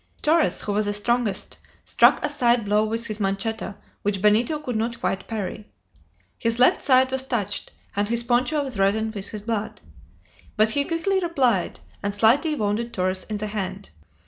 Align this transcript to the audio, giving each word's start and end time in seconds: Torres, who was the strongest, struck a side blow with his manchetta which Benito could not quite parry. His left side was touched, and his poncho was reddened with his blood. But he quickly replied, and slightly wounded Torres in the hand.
Torres, 0.23 0.61
who 0.61 0.73
was 0.73 0.87
the 0.87 0.95
strongest, 0.95 1.59
struck 1.85 2.25
a 2.25 2.29
side 2.29 2.65
blow 2.65 2.83
with 2.83 3.05
his 3.05 3.19
manchetta 3.19 3.77
which 4.01 4.19
Benito 4.19 4.57
could 4.57 4.75
not 4.75 4.99
quite 4.99 5.27
parry. 5.27 5.67
His 6.39 6.57
left 6.57 6.83
side 6.83 7.11
was 7.11 7.21
touched, 7.21 7.71
and 7.95 8.07
his 8.07 8.23
poncho 8.23 8.63
was 8.63 8.79
reddened 8.79 9.13
with 9.13 9.27
his 9.27 9.43
blood. 9.43 9.79
But 10.57 10.71
he 10.71 10.85
quickly 10.85 11.19
replied, 11.19 11.81
and 12.01 12.15
slightly 12.15 12.55
wounded 12.55 12.95
Torres 12.95 13.25
in 13.29 13.37
the 13.37 13.45
hand. 13.45 13.91